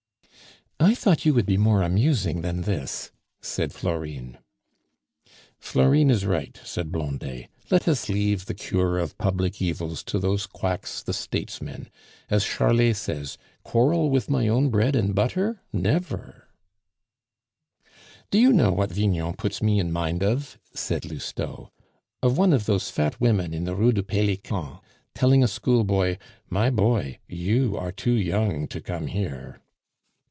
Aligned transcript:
"I 0.83 0.95
thought 0.95 1.25
you 1.25 1.35
would 1.35 1.45
be 1.45 1.57
more 1.57 1.83
amusing 1.83 2.41
than 2.41 2.63
this!" 2.63 3.11
said 3.39 3.71
Florine. 3.71 4.39
"Florine 5.59 6.09
is 6.09 6.25
right," 6.25 6.59
said 6.63 6.91
Blondet; 6.91 7.49
"let 7.69 7.87
us 7.87 8.09
leave 8.09 8.47
the 8.47 8.55
cure 8.55 8.97
of 8.97 9.17
public 9.19 9.61
evils 9.61 10.01
to 10.05 10.17
those 10.17 10.47
quacks 10.47 11.03
the 11.03 11.13
statesmen. 11.13 11.87
As 12.31 12.43
Charlet 12.43 12.95
says, 12.95 13.37
'Quarrel 13.63 14.09
with 14.09 14.27
my 14.27 14.47
own 14.47 14.71
bread 14.71 14.95
and 14.95 15.13
butter? 15.13 15.61
Never!'" 15.71 16.47
"Do 18.31 18.39
you 18.39 18.51
know 18.51 18.71
what 18.71 18.91
Vignon 18.91 19.35
puts 19.35 19.61
me 19.61 19.77
in 19.79 19.91
mind 19.91 20.23
of?" 20.23 20.57
said 20.73 21.05
Lousteau. 21.05 21.69
"Of 22.23 22.39
one 22.39 22.53
of 22.53 22.65
those 22.65 22.89
fat 22.89 23.21
women 23.21 23.53
in 23.53 23.65
the 23.65 23.75
Rue 23.75 23.91
du 23.91 24.01
Pelican 24.01 24.79
telling 25.13 25.43
a 25.43 25.47
schoolboy, 25.47 26.17
'My 26.49 26.71
boy, 26.71 27.19
you 27.27 27.77
are 27.77 27.91
too 27.91 28.13
young 28.15 28.67
to 28.69 28.81
come 28.81 29.05
here. 29.05 29.61